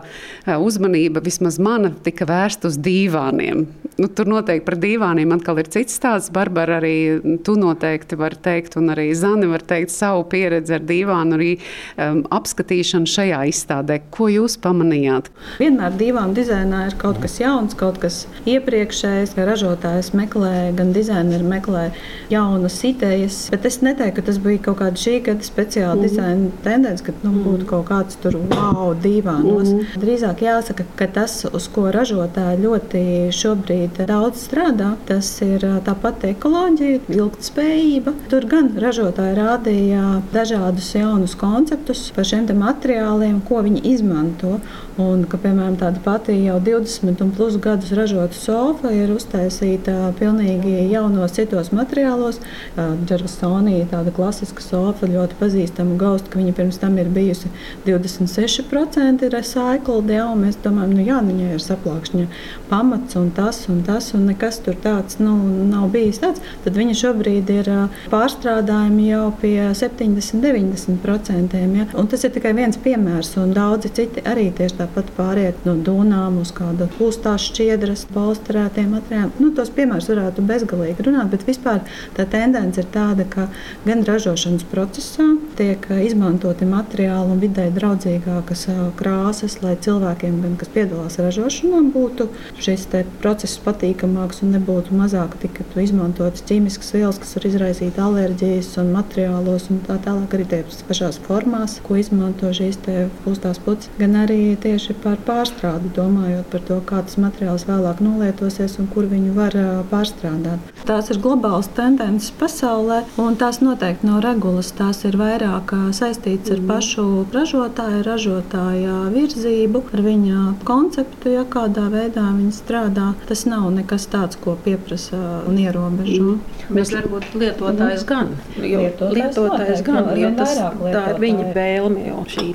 uzmanība, 0.61 1.23
vismaz 1.25 1.59
mana, 1.63 1.93
tika 2.05 2.29
vērsta 2.29 2.71
uz 2.71 2.79
dīvāniem. 2.81 3.67
Nu, 3.99 4.09
tur 4.09 4.29
noteikti 4.31 4.65
par 4.65 4.77
dīvāniem 4.81 5.33
atkal 5.35 5.59
ir 5.61 5.69
cits 5.73 5.97
stāsts. 5.99 6.33
Barbara 6.33 6.79
arī 6.79 7.39
tu 7.45 7.57
noteikti 7.59 8.17
var 8.21 8.37
teikt, 8.39 8.77
un 8.81 8.93
arī 8.95 9.11
Zani 9.19 9.49
var 9.51 9.65
teikt 9.67 9.93
savu 9.93 10.23
pieredzi 10.31 10.77
ar 10.77 10.85
dīvānu, 10.89 11.37
arī 11.37 11.51
um, 11.59 12.23
apskatīšanu 12.33 13.11
šajā 13.11 13.41
izstādē. 13.51 14.01
Ko 14.15 14.31
jūs 14.33 14.57
pamanījāt? 14.63 15.29
Vienmēr 15.61 15.97
dīvānu 16.01 16.37
dizainā 16.39 16.87
ir 16.89 16.97
kaut 17.01 17.21
kas 17.21 17.37
jauns, 17.43 17.77
kaut 17.79 18.01
kas 18.03 18.23
iepriekšējais, 18.49 19.35
ka 19.37 19.49
ražotājs 19.49 20.13
meklē, 20.17 20.71
gan 20.79 20.95
dizaineri 20.97 21.47
meklē 21.51 21.85
jaunas 22.33 22.79
idejas. 22.89 23.43
Bet 23.53 23.69
es 23.69 23.81
neteiktu, 23.85 24.21
ka 24.21 24.27
tas 24.31 24.41
bija 24.41 24.65
kaut 24.71 24.81
kāda 24.81 25.01
šī 25.01 25.19
gada 25.29 25.45
speciāla 25.45 25.99
mm. 25.99 26.07
dizaina 26.07 26.65
tendence, 26.65 27.05
ka 27.05 27.17
nu, 27.27 27.35
būtu 27.45 27.69
kaut 27.75 27.89
kāds 27.91 28.17
tur 28.23 28.39
wow, 28.55 28.95
dīvānos. 29.03 29.75
Mm. 29.75 30.01
Drīzāk 30.01 30.45
jāsaka, 30.47 30.89
ka 30.97 31.11
tas, 31.21 31.43
uz 31.51 31.69
ko 31.75 31.89
ražotāji 31.93 32.63
ļoti 32.65 33.05
šobrīd 33.35 33.90
daudz 33.99 34.45
strādā, 34.47 34.93
tas 35.09 35.29
ir 35.45 35.65
tāpat 35.87 36.25
ekoloģija, 36.31 37.01
ilgtspējība. 37.13 38.15
Tur 38.31 38.47
gan 38.51 38.71
ražotāji 38.81 39.37
rādīja 39.39 40.05
dažādus 40.35 40.93
jaunus 40.95 41.37
konceptus 41.39 42.09
par 42.15 42.29
šiem 42.29 42.49
materiāliem, 42.61 43.41
ko 43.47 43.63
viņi 43.67 43.83
izmanto. 43.93 44.59
Un, 45.01 45.23
ka, 45.31 45.39
piemēram, 45.41 45.79
tāda 45.81 46.01
pati 46.05 46.35
jau 46.43 46.59
20 46.61 47.23
un 47.25 47.31
plus 47.33 47.57
gadus 47.63 47.93
ražota 47.97 48.37
sofa 48.37 48.91
ir 48.93 49.13
uztaisīta 49.15 50.11
pilnīgi 50.19 50.91
jaunos, 50.91 51.33
citos 51.37 51.71
materiālos. 51.73 52.41
Džersonija, 52.77 53.87
tāda 53.95 54.13
klasiska 54.15 54.65
sofa, 54.65 55.09
ļoti 55.09 55.39
pazīstama 55.41 55.97
gausta, 56.01 56.29
ka 56.33 56.41
viņa 56.41 56.57
pirms 56.59 56.81
tam 56.83 56.99
ir 57.01 57.09
bijusi 57.13 57.49
26% 57.87 59.31
recycled. 59.33 60.13
Jā, 60.13 60.27
mēs 60.37 60.61
domājam, 60.65 60.97
nu 60.99 61.07
jā, 61.07 61.21
viņai 61.25 61.55
ir 61.55 61.65
saplākšņa 61.65 62.27
pamats 62.69 63.17
un 63.21 63.31
tas 63.37 63.63
un 63.71 63.81
tas, 63.87 64.11
un 64.17 64.27
nekas 64.31 64.61
tur 64.65 64.79
tāds 64.83 65.21
nu, 65.23 65.37
nav 65.71 65.91
bijis 65.95 66.21
tāds. 66.25 66.43
Tad 66.65 66.77
viņa 66.79 66.97
šobrīd 67.05 67.55
ir 67.55 67.71
pārstrādājumi 68.11 69.09
jau 69.13 69.27
pie 69.41 69.71
70-90%. 69.79 71.63
Ja? 71.79 71.89
Un 71.95 72.11
tas 72.11 72.27
ir 72.27 72.35
tikai 72.35 72.55
viens 72.59 72.79
piemērs, 72.81 73.37
un 73.41 73.55
daudzi 73.57 73.93
citi 74.01 74.27
arī 74.27 74.51
tieši 74.57 74.81
tāpat 74.83 75.15
pāriet 75.19 75.65
no 75.69 75.77
dūnām 75.79 76.41
uz 76.43 76.51
kādu 76.57 76.91
plūstās 76.97 77.51
šķiedras 77.51 78.01
rast 78.01 78.13
balstrētiem 78.15 78.91
materiāliem. 78.95 79.33
Nu, 79.41 79.51
tos 79.55 79.71
piemērus 79.75 80.09
varētu 80.11 80.45
bezgalīgi 80.47 81.05
runāt, 81.07 81.31
bet 81.33 81.45
vispār 81.47 81.83
tā 82.17 82.27
tendence 82.31 82.81
ir 82.81 82.89
tāda, 82.93 83.27
ka 83.29 83.49
gan 83.85 84.05
ražošanas 84.07 84.65
procesā 84.71 85.27
tiek 85.59 85.87
izmantoti 86.05 86.69
materiāli 86.69 87.35
un 87.35 87.41
vidē 87.43 87.69
draudzīgākas 87.75 88.67
krāsas, 88.99 89.59
lai 89.65 89.77
cilvēkiem, 89.77 90.41
gan, 90.45 90.57
kas 90.61 90.73
piedalās 90.73 91.19
ražošanā, 91.21 91.83
būtu 91.95 92.29
šis 92.61 92.89
process 93.21 93.60
patīkamāks 93.65 94.43
un 94.45 94.55
nebūtu 94.57 94.97
mazāk 94.97 95.37
izmantotas 95.81 96.45
ķīmiskas 96.49 96.95
vielas, 96.97 97.19
kas 97.21 97.37
var 97.37 97.47
izraisīt 97.49 97.99
alerģijas 98.01 98.73
un 98.83 98.93
materiālos 98.95 99.69
un 99.73 99.81
tā 99.87 99.99
tālāk 100.05 100.35
arī 100.37 100.47
tajās 100.51 100.83
pašās 100.89 101.21
formās, 101.27 101.79
ko 101.87 101.99
izmanto 102.01 102.53
šīs 102.57 102.81
pūstās 103.25 103.61
puces, 103.65 103.91
gan 103.99 104.17
arī 104.25 104.57
tieši 104.61 104.97
par 105.05 105.21
pārstrādi, 105.27 105.93
domājot 105.97 106.49
par 106.53 106.65
to, 106.69 106.81
kā 106.87 107.03
tas 107.07 107.19
materiāls 107.21 107.67
vēlāk 107.69 108.03
nolietosies 108.05 108.79
un 108.81 108.89
kur 108.93 109.09
viņu 109.11 109.35
var 109.37 109.57
pārstrādāt. 109.91 110.71
Tās 110.89 111.11
ir 111.13 111.21
globālas 111.23 111.69
tendences 111.77 112.33
pasaulē, 112.41 113.03
un 113.21 113.37
tās 113.41 113.61
noteikti 113.63 114.09
nav 114.09 114.23
regulas. 114.25 114.73
Tās 114.77 115.05
ir 115.09 115.19
vairāk 115.21 115.75
saistītas 115.97 116.57
ar 116.57 116.63
pašu 116.69 117.07
ražotāju, 117.35 118.03
ražotāja 118.07 118.97
virzību, 119.15 119.85
ar 119.93 120.05
viņa 120.07 120.47
konceptu, 120.69 121.35
ja 121.37 121.45
kādā 121.49 121.89
veidā 121.93 122.25
viņi 122.33 122.55
strādā. 122.57 123.11
Tas 123.29 123.45
nav 123.51 123.69
nekas 123.75 124.07
tāds, 124.11 124.39
ko 124.41 124.57
pieprasa 124.65 125.19
un 125.49 125.59
ierobežo. 125.61 126.37
Mm. 126.37 126.61
Bet 126.71 126.93
varbūt 126.95 127.35
lietotājs 127.41 128.05
gan. 128.09 128.33
Jo 128.57 128.85
lietotājs, 128.87 129.17
lietotājs 129.17 129.85
gan, 129.87 130.11
jo 130.19 130.31
tas, 130.39 130.55
tā 130.81 131.05
ir 131.13 131.21
viņa 131.25 131.47
vēlme, 131.57 132.05
jo 132.09 132.25
šī 132.31 132.47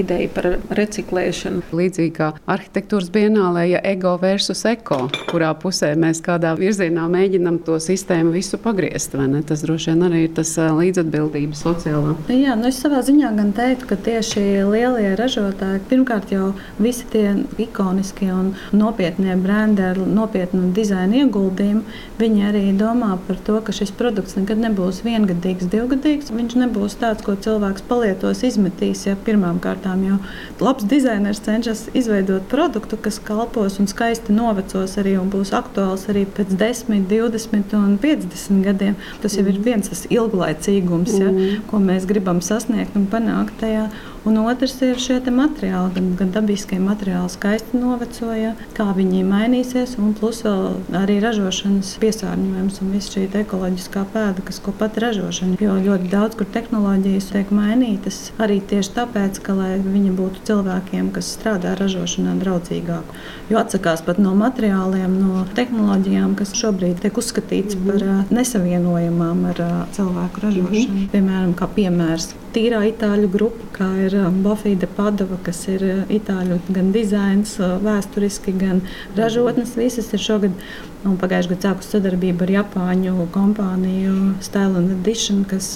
ideja 0.00 0.30
par 0.34 0.48
reciklēšanu. 0.78 1.64
Līdzīgi 1.74 2.14
kā 2.16 2.30
arhitektūras 2.50 3.10
bienālē, 3.14 3.66
ja 3.72 3.82
ego 3.90 4.14
versus 4.22 4.62
eko, 4.68 5.02
kurā 5.30 5.50
pusē 5.58 5.92
mēs 5.98 6.22
kādā 6.24 6.52
virzienā 6.58 7.06
mēģinām 7.10 7.60
to 7.66 7.78
sistēmu 7.82 8.34
visu 8.34 8.60
pagriezt. 8.62 9.16
Tas 9.48 9.64
droši 9.66 9.90
vien 9.92 10.06
arī 10.06 10.24
ir 10.28 10.34
tas 10.36 10.52
līdzatbildība 10.54 11.58
sociālā. 11.58 12.14
Jā, 12.30 12.54
nu 12.58 12.68
es 12.70 12.78
savā 12.82 13.02
ziņā 13.06 13.32
gan 13.38 13.52
teiktu, 13.56 13.88
ka 13.90 13.98
tieši 14.06 14.44
lielie 14.68 15.14
ražotāji, 15.18 15.82
pirmkārt 15.90 16.30
jau 16.34 16.52
visi 16.78 17.08
tie 17.10 17.34
ikoniskie 17.62 18.30
un 18.32 18.52
nopietnie 18.76 19.34
brendi 19.40 19.84
ar 19.90 19.98
nopietnu 20.20 20.70
dizaina 20.76 21.24
ieguldījumu, 21.24 21.82
viņi 22.20 22.46
arī 22.50 22.64
domā 22.78 23.16
par 23.26 23.40
to, 23.46 23.58
ka 23.64 23.74
šis 23.74 23.92
produkts 23.96 24.36
nekad 24.38 24.60
nebūs 24.62 25.02
viengadīgs, 25.06 25.68
divgadīgs. 25.72 26.30
Viņš 26.34 26.56
nebūs 26.60 26.98
tāds, 27.00 27.24
ko 27.26 27.34
cilvēks 27.40 27.84
palietos, 27.88 28.44
izmetīs 28.46 29.06
ja, 29.08 29.16
pirmām 29.26 29.58
kārtām. 29.64 30.04
Jo 30.06 30.18
labs 30.60 30.86
dizainers 30.88 31.40
cenšas 31.44 31.86
izveidot 31.96 32.46
produktu, 32.52 32.98
kas 33.00 33.20
kalpos 33.24 33.78
un 33.80 33.88
skaisti 33.90 34.34
novecos 34.36 34.96
arī 35.00 35.16
un 35.20 35.30
būs 35.32 35.54
aktuāls 35.56 36.06
arī 36.12 36.26
pēc 36.28 36.52
10, 36.60 37.08
20 37.10 37.76
un 37.80 37.96
50 38.02 38.64
gadiem. 38.66 38.98
Tas 39.22 39.36
jau 39.38 39.46
ir 39.46 39.56
mm. 39.56 39.64
viens 39.66 39.90
tas 39.90 40.06
ilglaicīgums, 40.10 41.16
ja, 41.16 41.30
mm. 41.32 41.66
ko 41.70 41.82
mēs 41.82 42.08
gribam 42.10 42.42
sasniegt 42.44 42.98
un 42.98 43.08
panākt 43.10 43.60
tajā. 43.62 43.88
Un 44.28 44.36
otrs 44.36 44.74
ir 44.84 44.98
šie 45.00 45.16
materiāli, 45.32 45.94
gan, 45.94 46.08
gan 46.18 46.32
dabiskie 46.34 46.76
materiāli, 46.82 47.30
skaisti 47.32 47.78
novecoja, 47.80 48.50
kā 48.76 48.90
viņi 48.96 49.22
mainīsies, 49.24 49.94
un 49.96 50.12
plus 50.18 50.42
vēl 50.44 50.74
arī 50.98 51.16
ražošanas 51.24 51.94
piesārņojums 52.02 52.80
un 52.84 52.90
viss 52.92 53.14
šī 53.14 53.24
ekoloģiskā 53.40 54.02
pēda, 54.12 54.44
kas 54.44 54.60
ko 54.60 54.74
pat 54.76 54.98
ražošana. 55.00 55.56
Jo 55.64 55.78
ļoti 55.80 56.10
daudz, 56.12 56.36
kur 56.36 56.50
tehnoloģijas 56.52 57.30
tiek 57.32 57.54
mainītas, 57.54 58.18
arī 58.36 58.58
tieši 58.60 58.92
tāpēc, 58.98 59.40
ka 59.46 59.56
lai 59.56 59.70
viņi 59.80 60.12
būtu 60.18 60.44
cilvēkiem, 60.50 61.08
kas 61.16 61.32
strādā 61.38 61.72
ražošanā, 61.80 62.36
draudzīgāk. 62.42 63.16
Jo 63.48 63.62
atsakās 63.62 64.04
pat 64.04 64.20
no 64.20 64.34
materiāliem, 64.36 65.16
no 65.16 65.46
tehnoloģijām, 65.56 66.36
kas 66.36 66.52
šobrīd 66.60 67.00
tiek 67.00 67.16
uzskatīts 67.16 67.78
mm 67.78 67.88
-hmm. 67.88 68.04
par 68.28 68.36
nesavienojamām 68.36 69.44
ar 69.54 69.64
cilvēku 69.96 70.44
ražošanu. 70.44 70.92
Mm 70.92 71.00
-hmm. 71.00 71.10
Piemēram, 71.16 71.54
kā 71.56 71.72
piemērs 71.74 72.34
tīrā 72.54 72.82
itāļu 72.90 73.30
grupa, 73.30 73.66
kā 73.76 73.88
ir 74.06 74.09
Bofīda 74.44 74.88
Padova, 74.96 75.38
kas 75.46 75.62
ir 75.70 75.84
itāļu 76.12 76.60
gan 76.74 76.92
dizains, 76.94 77.56
vēsturiski, 77.58 78.54
gan 78.60 78.82
ražotnes. 79.18 79.76
Visas 79.78 80.10
ir 80.14 80.22
šogad 80.22 80.64
un 81.06 81.16
pagājušajā 81.20 81.54
gadā 81.54 81.70
sākus 81.70 81.92
sadarbību 81.94 82.44
ar 82.46 82.54
Japāņu 82.58 83.28
kompāniju 83.34 84.16
Style 84.44 84.80
and 84.80 84.92
Edition, 84.98 85.44
kas 85.48 85.72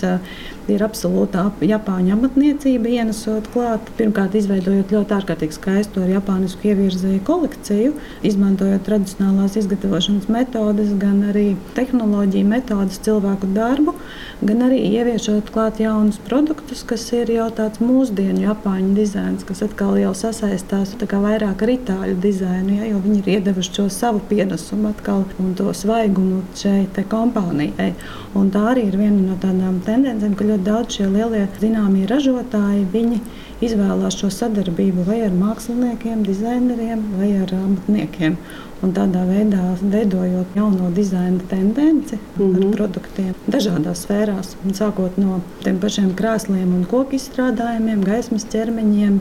ir 0.72 0.84
absolūta 0.86 1.46
Japāņu 1.64 2.14
amatniecība, 2.16 2.90
ienesot 3.00 3.48
klāt. 3.54 3.88
Pirmkārt, 3.98 4.36
izveidojot 4.38 4.92
ļoti 4.94 5.16
ārkārtīgi 5.18 5.56
skaistu 5.58 6.04
ar 6.04 6.12
japānisku 6.16 6.70
ievirzēju 6.70 7.22
kolekciju, 7.26 7.94
izmantojot 8.26 8.84
tradicionālās 8.86 9.58
izgatavošanas 9.60 10.30
metodes, 10.32 10.92
gan 11.00 11.22
arī 11.30 11.46
tehnoloģiju 11.76 12.50
metodes, 12.50 13.00
cilvēku 13.04 13.50
darbu, 13.56 13.96
gan 14.44 14.64
arī 14.68 14.80
ieviešot 14.90 15.52
klāt 15.54 15.80
jaunus 15.82 16.20
produktus, 16.28 16.84
kas 16.86 17.06
ir 17.16 17.32
jau 17.34 17.48
tāds 17.54 17.82
mūsdienu 17.84 18.44
Japāņu 18.44 18.94
dizains, 18.96 19.44
kas 19.46 19.64
atkal 19.66 19.98
jau 20.00 20.14
sasaistās 20.16 20.94
vairāk 21.24 21.62
ar 21.64 21.70
itāļu 21.72 22.16
dizainu, 22.20 22.78
ja, 22.78 22.88
jo 22.90 23.00
viņi 23.04 23.20
ir 23.22 23.30
iedevuši 23.38 23.74
šo 23.78 23.86
savu 23.92 24.20
pienesumu 24.28 24.90
atkal 24.92 25.24
un 25.40 25.54
to 25.58 25.72
svaigumu 25.74 26.42
šai 26.58 26.86
kompānijai. 27.10 27.92
Un 28.38 28.50
tā 28.54 28.64
arī 28.72 28.88
ir 28.88 28.96
viena 28.98 29.20
no 29.30 29.36
tādām 29.40 29.80
tendencēm, 29.86 30.34
ka 30.34 30.46
ļoti 30.48 30.53
daudz 30.58 30.98
šie 30.98 31.08
lielie 31.10 31.46
zināmie 31.60 32.04
ražotāji. 32.10 32.84
Viņi 32.92 33.20
izvēlās 33.64 34.18
šo 34.20 34.30
sadarbību 34.34 35.06
vai 35.08 35.22
ar 35.26 35.34
māksliniekiem, 35.34 36.22
dizaineriem 36.26 37.02
vai 37.18 37.30
ar 37.40 37.54
amatniekiem. 37.56 38.36
Un 38.84 38.92
tādā 38.92 39.22
veidā 39.24 39.62
veidojot 39.80 40.56
jauno 40.58 40.90
dizaina 40.92 41.40
tendenci 41.48 42.18
mm 42.18 42.42
-hmm. 42.42 42.56
ar 42.56 42.64
mhm. 42.64 42.72
produktiem 42.72 43.34
dažādās 43.48 44.02
sfērās. 44.04 44.56
Sākot 44.80 45.16
no 45.16 45.40
tiem 45.62 45.78
pašiem 45.78 46.10
krēsliem 46.14 46.74
un 46.78 46.84
koku 46.90 47.16
izstrādājumiem, 47.16 48.04
gaismas 48.04 48.44
ķermeņiem, 48.44 49.20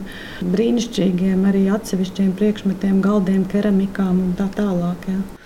brīnišķīgiem 0.56 1.46
arī 1.50 1.64
atsevišķiem 1.76 2.32
priekšmetiem, 2.32 3.00
galdiem, 3.00 3.44
keramikām 3.44 4.20
un 4.26 4.34
tā 4.36 4.48
tālāk. 4.58 5.08
Jā 5.08 5.43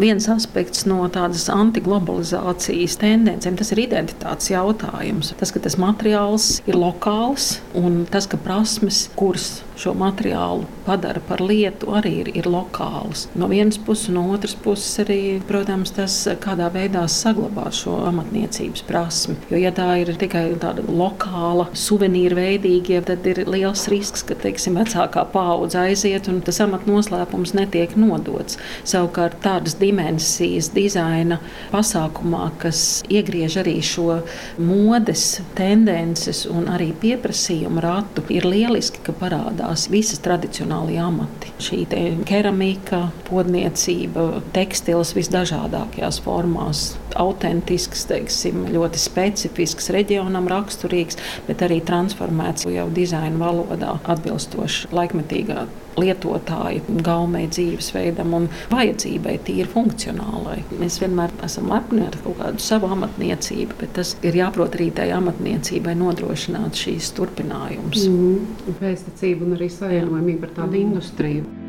viens 0.00 0.28
aspekts 0.30 0.84
no 0.88 1.02
tādas 1.12 1.48
antiglobalizācijas 1.52 2.98
tendencēm. 3.00 3.58
Tas 3.58 3.72
ir 3.74 3.84
identitātes 3.86 4.52
jautājums. 4.52 5.32
Tas, 5.40 5.52
ka 5.54 5.62
tas 5.64 5.78
materiāls 5.80 6.58
ir 6.68 6.78
lokāls 6.78 7.58
un 7.78 8.04
tas, 8.10 8.28
ka 8.30 8.40
prasmes, 8.40 9.08
kuras 9.18 9.63
šo 9.80 9.94
materiālu 9.98 10.66
padara 10.84 11.20
par 11.24 11.40
lietu, 11.42 11.90
arī 11.96 12.12
ir, 12.22 12.30
ir 12.36 12.48
lokāls. 12.50 13.26
No 13.38 13.48
vienas 13.50 13.78
puses, 13.80 14.10
no 14.14 14.26
otras 14.34 14.54
puses 14.54 15.00
arī, 15.02 15.18
protams, 15.48 15.94
tas 15.96 16.16
kādā 16.42 16.68
veidā 16.74 17.04
saglabā 17.10 17.70
šo 17.74 17.96
amatniecības 18.10 18.84
prasmi. 18.88 19.36
Jo, 19.50 19.58
ja 19.60 19.72
tā 19.74 19.88
ir 20.02 20.12
tikai 20.20 20.44
tāda 20.62 20.84
lokāla, 20.86 21.66
suvenīra 21.78 22.38
veidīga, 22.38 23.02
tad 23.08 23.26
ir 23.30 23.44
liels 23.50 23.86
risks, 23.92 24.24
ka, 24.28 24.36
teiksim, 24.44 24.78
vecākā 24.80 25.24
paudze 25.32 25.80
aiziet 25.80 26.28
un 26.30 26.42
tas 26.44 26.60
amatnoslēpums 26.64 27.54
netiek 27.56 27.96
nodots. 27.98 28.60
Savukārt 28.86 29.40
tādas 29.44 29.78
dimensijas 29.80 30.70
dizaina 30.74 31.40
pasākumā, 31.72 32.50
kas 32.62 33.02
iegriež 33.10 33.58
arī 33.64 33.78
šo 33.84 34.20
modes 34.60 35.40
tendences 35.58 36.44
un 36.50 36.68
arī 36.72 36.92
pieprasījumu 37.00 37.82
ratu, 37.84 38.24
ir 38.32 38.46
lieliski, 38.48 39.02
ka 39.04 39.14
parādās 39.16 39.63
visas 39.92 40.20
tradicionālie 40.24 40.98
amati. 41.02 41.52
Šī 41.62 41.84
keramika, 42.28 43.08
podniecība, 43.28 44.40
tekstils 44.56 45.14
visdažādākajās 45.16 46.20
formās, 46.24 46.84
autentisks, 47.20 48.06
teiksim, 48.10 48.66
ļoti 48.74 49.00
specifisks, 49.00 49.90
reģionam 49.94 50.48
raksturīgs, 50.50 51.20
bet 51.48 51.64
arī 51.66 51.80
transformēts 51.86 52.68
jau 52.70 52.88
dizaina 52.94 53.40
valodā 53.40 53.96
atbilstoši 54.16 54.92
laikmetīgā 54.94 55.64
lietotāja 56.00 56.82
gaumei, 57.06 57.46
dzīvesveidam 57.48 58.34
un 58.38 58.48
vajadzībai, 58.72 59.38
tīri 59.46 59.66
funkcionālai. 59.70 60.60
Mēs 60.80 61.00
vienmēr 61.02 61.34
esam 61.46 61.70
lepni 61.72 62.04
ar 62.06 62.18
kaut 62.24 62.38
kādu 62.40 62.62
savu 62.62 62.90
amatniecību, 62.94 63.78
bet 63.80 63.94
tas 63.98 64.14
ir 64.26 64.38
jāprot 64.38 64.78
arī 64.78 64.90
tai 64.94 65.10
amatniecībai 65.16 65.96
nodrošināt 66.00 66.80
šīs 66.84 67.12
turpinājumus. 67.18 68.08
Mm 68.08 68.38
-hmm. 68.38 68.78
Pēctecība 68.80 69.46
un 69.46 69.58
arī 69.58 69.68
savienojumība 69.70 70.50
ar 70.50 70.56
tādu 70.56 70.66
mm 70.66 70.74
-hmm. 70.74 70.86
industriju. 70.86 71.63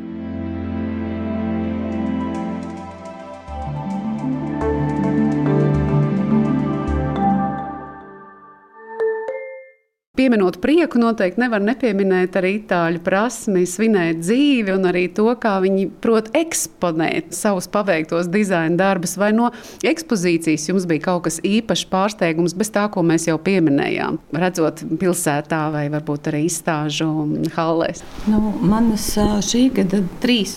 Pieminot 10.25 10.55
prieku, 10.57 10.97
noteikti 10.97 11.37
nevar 11.37 11.61
nepieminēt 11.61 12.33
arī 12.39 12.55
itāļu 12.57 12.97
prasmi, 13.05 13.61
svinēt 13.69 14.23
dzīvi 14.23 14.71
un 14.73 14.87
arī 14.89 15.03
to, 15.13 15.27
kā 15.37 15.51
viņi 15.61 15.83
prot 16.01 16.31
eksponēt 16.33 17.35
savus 17.37 17.67
paveiktos 17.69 18.25
dizaina 18.33 18.73
darbus. 18.79 19.13
Vai 19.21 19.27
no 19.37 19.51
ekspozīcijas 19.85 20.63
jums 20.71 20.87
bija 20.89 21.03
kaut 21.03 21.27
kas 21.27 21.37
īpašs 21.45 21.83
pārsteigums 21.91 22.55
bez 22.57 22.73
tā, 22.73 22.87
ko 22.89 23.03
mēs 23.05 23.27
jau 23.29 23.35
pieminējām, 23.37 24.17
redzot 24.41 24.81
pilsētā 24.97 25.59
vai 25.75 25.83
varbūt 25.93 26.31
arī 26.31 26.41
izstāžu 26.47 27.11
hallēs? 27.53 28.01
Nu, 28.25 28.39
manas 28.65 29.05
šī 29.45 29.67
gada 29.77 29.99
trīs 30.25 30.55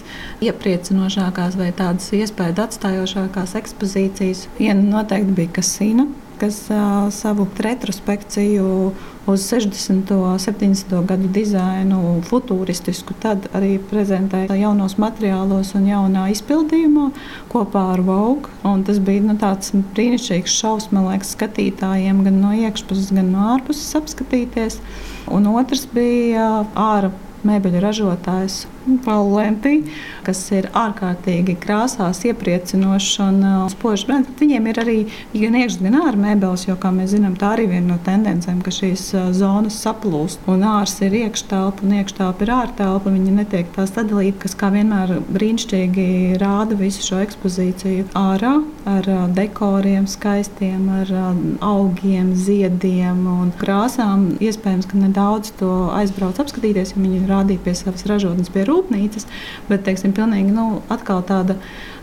iepriecinošākās 0.48 1.60
vai 1.60 1.74
tādas 1.76 2.08
iespējas 2.16 2.64
atstājošākās 2.64 3.52
ekspozīcijas. 3.60 4.46
Viena 4.56 4.80
noteikti 4.96 5.36
bija 5.42 5.58
kasīna 5.60 6.08
kas 6.38 6.58
savu 7.14 7.46
retrospekciju 7.58 8.92
uz 9.28 9.44
60. 9.52 10.12
un 10.14 10.38
70. 10.38 10.94
gadu 11.06 11.28
dizainu, 11.28 12.22
futuristisku, 12.24 13.14
tad 13.20 13.48
arī 13.52 13.74
prezentēja 13.90 14.56
jaunos 14.56 14.96
materiālos 15.00 15.74
un 15.76 15.90
jaunā 15.90 16.28
izpildījumā 16.32 17.10
kopā 17.52 17.84
ar 17.96 18.04
Vogue. 18.06 18.48
Un 18.64 18.86
tas 18.88 19.02
bija 19.04 19.26
nu, 19.26 19.36
tāds 19.40 19.74
brīnišķīgs 19.74 20.56
liekas, 20.94 21.34
skatītājiem 21.36 22.24
gan 22.24 22.40
no 22.40 22.54
iekšpuses, 22.56 23.12
gan 23.12 23.32
no 23.34 23.50
ārpuses 23.56 23.92
apskatīties. 24.00 24.80
Un 25.28 25.50
otrs 25.52 25.84
bija 25.92 26.64
ārā 26.72 27.12
mēbeļu 27.44 27.84
ražotājs 27.84 28.64
Valentī, 29.04 29.82
kas 30.26 30.40
ir 30.54 30.68
ārkārtīgi 30.76 31.56
krāsās, 31.60 32.22
iepriecinošs 32.28 33.12
un 33.24 33.40
spožs 33.72 34.06
brands. 34.08 34.32
Viņiem 34.40 34.68
ir 34.70 34.80
arī 34.82 34.96
gan 35.34 35.58
iekšā, 35.60 35.82
gan 35.84 35.98
ārā 36.00 36.20
mēbeles, 36.20 36.66
jo, 36.68 36.76
kā 36.80 36.92
mēs 36.94 37.12
zinām, 37.14 37.36
tā 37.38 37.52
arī 37.54 37.68
ir 37.68 37.72
viena 37.76 37.94
no 37.94 37.98
tendencēm, 38.04 38.60
ka 38.64 38.72
šīs 38.74 39.04
zonas 39.36 39.78
saplūst. 39.82 40.44
Un 40.50 40.64
ārs 40.66 40.96
ir 41.04 41.14
iekštelpa 41.22 41.84
un 41.84 41.96
iekštelpa 42.00 42.44
ir 42.46 42.54
ārtelpa. 42.54 43.12
Viņi 43.14 43.34
netiek 43.38 43.70
tā 43.74 43.86
sadalīti, 43.88 44.38
kas 44.44 44.56
kā 44.58 44.72
vienmēr 44.74 45.18
brīnišķīgi 45.28 46.38
rāda 46.40 46.78
visu 46.78 47.04
šo 47.06 47.20
ekspozīciju 47.24 48.08
ārā 48.18 48.54
ar 48.88 49.08
dekoriem, 49.36 50.06
skaistiem, 50.08 50.88
ar 51.02 51.12
augiem, 51.64 52.32
ziediem 52.38 53.24
un 53.28 53.52
krāsām. 53.60 54.30
Iespējams, 54.42 54.88
ka 54.88 55.00
nedaudz 55.00 55.52
to 55.60 55.72
aizbrauc 55.96 56.40
apskatīties, 56.40 56.94
ja 56.94 57.02
viņi 57.02 57.26
rādīja 57.28 57.64
pie 57.66 57.74
savas 57.76 58.06
ražotnes 58.08 58.48
pie 58.52 58.64
rūpnīcas, 58.64 58.77
bet 59.68 59.84
teiksim, 59.86 60.14
pilnīgi, 60.16 60.54
nu, 60.54 60.82
tāda 61.28 61.58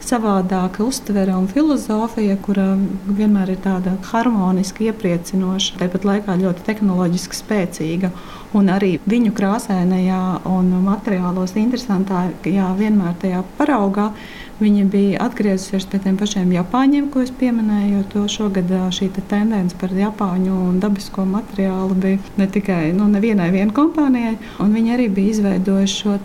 savādāka 0.05 0.83
uztvere 0.85 1.33
un 1.33 1.47
filozofija, 1.49 2.37
kura 2.45 2.73
vienmēr 3.07 3.55
ir 3.55 3.61
tāda 3.63 3.95
harmoniska, 4.11 4.85
iepriecinoša, 4.91 5.79
tāpat 5.81 6.05
laikā 6.05 6.37
ļoti 6.41 6.65
tehnoloģiski 6.67 7.39
spēcīga. 7.41 8.11
Un 8.55 8.69
arī 8.71 8.95
viņu 9.09 9.33
krāsainajā 9.35 10.21
un 10.47 10.69
materiālos 10.85 11.55
interesantākajā 11.59 12.69
vienmēr 12.79 13.17
tajā 13.23 13.41
paraugā 13.57 14.11
Viņa 14.55 14.83
bija 14.87 15.19
atgriezusies 15.25 15.83
pie 15.91 15.99
tiem 15.99 16.15
pašiem 16.15 16.53
Japāņiem, 16.55 17.09
ko 17.11 17.25
es 17.25 17.31
pieminēju. 17.35 18.03
Jo 18.15 18.21
šogad 18.31 18.69
šī 18.95 19.09
te 19.11 19.23
tendence 19.27 19.75
par 19.75 19.91
Japāņu 19.91 20.55
un 20.69 20.77
dabisko 20.79 21.25
materiālu 21.27 21.97
bija 21.99 22.21
ne 22.39 22.47
tikai 22.47 22.93
nu, 22.95 23.09
nevienai 23.11 23.51
kompānijai, 23.75 24.37
un 24.63 24.71
viņi 24.71 24.95
arī 24.95 25.09
bija 25.11 25.33
izveidojuši 25.35 25.99
šo 25.99 26.15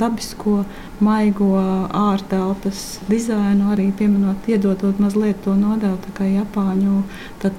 dabisko 0.00 0.64
maigo 0.98 1.52
ārtelpas 1.94 2.98
dizainu, 3.06 3.70
arī 3.74 3.88
pieminot, 3.94 4.46
iedodot 4.50 4.98
mazliet 4.98 5.38
to 5.44 5.54
nodevu 5.54 6.14
kā 6.16 6.26
Japāņu 6.26 7.04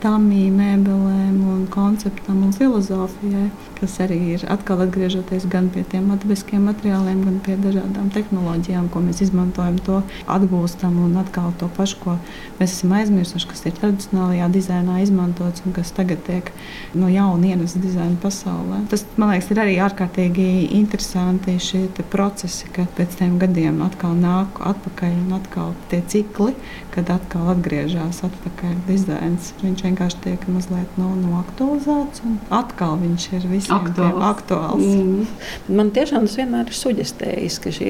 tamī 0.03 0.49
mēbelēm 0.51 1.37
un 1.53 1.61
konceptam 1.71 2.43
un 2.43 2.51
filozofijai, 2.55 3.47
kas 3.79 3.95
arī 4.03 4.19
ir 4.35 4.45
atkal 4.51 4.83
atgriežoties 4.83 5.47
gan 5.51 5.69
pie 5.71 5.85
tiem 5.87 6.11
dabiskiem 6.11 6.67
materiāliem, 6.67 7.23
gan 7.23 7.39
pie 7.45 7.55
dažādām 7.63 8.11
tehnoloģijām, 8.15 8.91
ko 8.91 9.03
mēs 9.07 9.23
izmantojam 9.23 9.79
to 9.87 10.01
atgūstam 10.29 10.97
un 11.05 11.17
atkal 11.21 11.51
to 11.59 11.69
pašu, 11.77 11.99
ko 12.03 12.15
mēs 12.59 12.75
esam 12.77 12.93
aizmirsuši, 12.97 13.49
kas 13.49 13.65
ir 13.67 13.75
tradicionālajā 13.79 14.49
dizainā 14.53 14.99
izmantots 15.03 15.63
un 15.65 15.75
kas 15.75 15.93
tagad 15.95 16.21
tiek 16.27 16.51
no 16.97 17.09
jauna 17.11 17.53
ienests 17.53 17.79
dizaina 17.81 18.17
pasaulē. 18.21 18.83
Tas, 18.91 19.05
man 19.19 19.33
liekas, 19.33 19.49
ir 19.53 19.63
arī 19.63 19.77
ārkārtīgi 19.85 20.47
interesanti 20.79 21.57
šie 21.63 21.85
procesi, 22.11 22.69
ka 22.75 22.87
pēc 22.97 23.19
tiem 23.19 23.37
gadiem 23.41 23.81
atkal 23.85 24.15
nāk 24.19 24.61
atpakaļ 24.71 25.15
un 25.25 25.35
atkal 25.39 25.73
tie 25.91 26.01
cikli, 26.11 26.55
kad 26.93 27.09
atkal 27.13 27.51
atgriežas 27.53 28.23
atpakaļ 28.27 28.75
dizains. 28.87 29.53
Viņš 29.63 29.85
vienkārši 29.87 30.21
tiek 30.25 30.45
mazliet 30.51 30.99
no, 30.99 31.11
no 31.19 31.39
aktualizēts 31.41 32.23
un 32.27 32.37
atkal 32.53 32.97
viņš 33.01 33.27
ir 33.37 33.47
visiem 33.51 33.77
aktuāls. 33.77 34.23
aktuāls. 34.29 34.85
Mm. 34.85 35.75
Man 35.79 35.93
tiešām 35.95 36.27
tas 36.27 36.37
vienmēr 36.39 36.69
ir 36.69 36.79
suģestējis, 36.79 37.59
ka 37.63 37.73
šie 37.75 37.89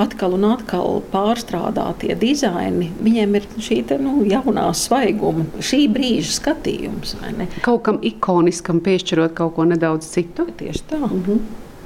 atkal 0.00 0.36
un 0.36 0.46
atkal 0.52 1.00
pār 1.12 1.31
pārstrādātie 1.32 2.14
dizaini, 2.20 2.90
viņiem 3.02 3.36
ir 3.38 3.48
šī 3.62 3.80
te, 3.88 3.98
nu, 4.02 4.20
jaunā 4.28 4.68
svaiguma, 4.76 5.46
šī 5.64 5.86
brīža 5.92 6.36
skatījums. 6.36 7.16
Kaut 7.64 7.84
kam 7.88 8.00
ikoniskam 8.04 8.82
piešķirot 8.84 9.36
kaut 9.38 9.56
ko 9.56 9.66
nedaudz 9.68 10.10
citu. 10.12 10.46
Tieši 10.58 10.84
tā. 10.90 11.00
Mm 11.00 11.22
-hmm. 11.26 11.40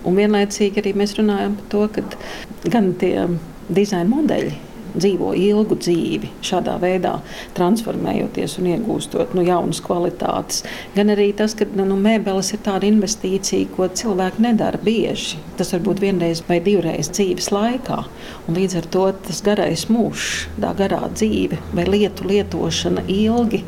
Un 0.07 0.15
vienlaicīgi 0.15 0.83
arī 0.83 0.95
mēs 0.95 1.17
runājam 1.19 1.57
par 1.57 1.67
to, 1.69 1.89
ka 1.95 2.03
gan 2.71 2.95
tie 2.95 3.27
dizaina 3.69 4.11
modeļi 4.11 4.66
dzīvo 4.97 5.33
ilgu 5.39 5.79
dzīvi, 5.81 6.31
šādā 6.47 6.77
veidā 6.83 7.17
transformējoties 7.57 8.57
un 8.61 8.71
iegūstot 8.73 9.35
nu, 9.37 9.45
jaunas 9.47 9.83
kvalitātes. 9.85 10.63
Gan 10.97 11.13
arī 11.15 11.31
tas, 11.37 11.57
ka 11.59 11.69
nu, 11.77 11.99
mēbeles 12.01 12.53
ir 12.55 12.63
tāda 12.67 12.89
investīcija, 12.89 13.71
ko 13.77 13.89
cilvēki 13.89 14.47
nedara 14.49 14.81
bieži. 14.83 15.41
Tas 15.57 15.73
var 15.75 15.85
būt 15.87 16.03
vienreiz 16.05 16.43
vai 16.49 16.61
divreiz 16.65 17.11
dzīves 17.13 17.53
laikā. 17.55 18.03
Un 18.47 18.59
līdz 18.59 18.81
ar 18.81 18.91
to 18.97 19.07
tas 19.29 19.43
garais 19.45 19.87
mūžs, 19.93 20.47
tā 20.61 20.73
garā 20.79 21.05
dzīve 21.13 21.61
vai 21.77 21.87
lietu 21.89 22.29
lietošana 22.29 23.07
ilgi 23.13 23.63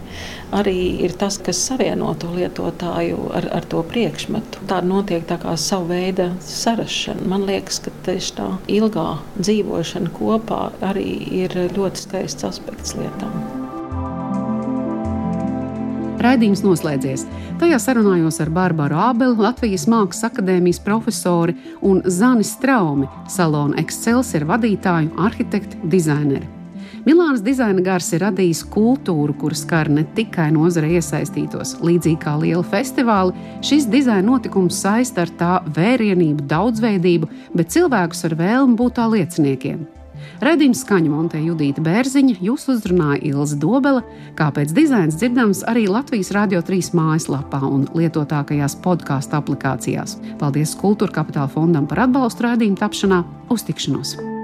arī 0.54 1.04
ir 1.04 1.12
tas, 1.18 1.36
kas 1.44 1.60
savieno 1.68 2.10
to 2.20 2.30
lietotāju 2.32 3.28
ar, 3.36 3.48
ar 3.58 3.66
to 3.68 3.82
priekšmetu. 3.86 4.64
Tā 4.70 4.80
notiek 4.84 5.26
tā 5.28 5.38
kā 5.42 5.54
sava 5.60 5.92
veida 5.92 6.30
sarašana. 6.44 7.26
Man 7.28 7.44
liekas, 7.48 7.80
ka 7.84 7.92
tieši 8.06 8.34
tā 8.38 8.48
ilgā 8.78 9.08
dzīvošana 9.38 10.12
kopā 10.16 10.62
arī 10.88 11.17
ir 11.18 11.54
ļoti 11.76 12.06
skaists 12.06 12.46
aspekts 12.48 12.96
lietām. 12.98 13.34
Raidījums 16.18 16.64
noslēdzies. 16.64 17.24
Tajā 17.60 17.78
sarunājos 17.82 18.40
ar 18.42 18.50
Bārbaru 18.54 18.98
Ābeli, 18.98 19.38
Latvijas 19.38 19.86
Mākslas 19.90 20.26
akadēmijas 20.26 20.80
profesori 20.82 21.54
un 21.86 22.02
Zani 22.10 22.46
Straumi, 22.46 23.06
salona 23.30 23.78
Excelsior 23.78 24.46
vadītāju, 24.50 25.14
arhitektu, 25.28 25.78
dizaineru. 25.90 26.54
Milānas 27.06 27.40
dizaina 27.40 27.80
gars 27.80 28.10
ir 28.12 28.20
radījis 28.20 28.64
kultūru, 28.68 29.32
kuras 29.40 29.62
skar 29.64 29.88
ne 29.88 30.02
tikai 30.16 30.50
nozare 30.52 30.90
iesaistītos. 30.98 31.76
Līdzīgi 31.80 32.18
kā 32.24 32.34
liela 32.42 32.64
festivāla, 32.66 33.32
šis 33.64 33.86
dizaina 33.88 34.26
notikums 34.26 34.80
saista 34.82 35.22
ar 35.24 35.32
tā 35.38 35.52
vērienību, 35.78 36.48
daudzveidību, 36.50 37.30
bet 37.54 37.72
cilvēkus 37.72 38.26
ar 38.28 38.36
vēlmu 38.42 38.76
būt 38.82 38.98
tā 38.98 39.06
lieciniekiem. 39.14 39.86
Radījums 40.44 40.84
skaņu 40.84 41.10
montē 41.10 41.40
Judita 41.42 41.82
Bērziņa, 41.82 42.36
jūs 42.46 42.68
uzrunāja 42.70 43.18
Ilza 43.32 43.58
Dobela, 43.58 44.04
kāpēc 44.38 44.70
dizains 44.76 45.18
dzirdams 45.18 45.64
arī 45.66 45.88
Latvijas 45.90 46.30
Radio 46.36 46.62
3 46.62 46.92
mājaslapā 46.94 47.62
un 47.66 47.88
lietotākajās 47.98 48.78
podkāstu 48.84 49.40
aplikācijās. 49.40 50.18
Paldies 50.38 50.78
Kultūra 50.78 51.18
Kapitāla 51.20 51.50
fondam 51.50 51.90
par 51.90 52.06
atbalstu 52.06 52.46
raidījumu 52.46 52.78
tapšanā. 52.78 53.22
Uz 53.50 53.66
tikšanos! 53.66 54.37